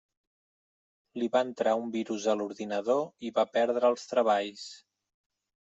[1.23, 4.67] Li va entrar un virus a l'ordinador i va perdre els treballs.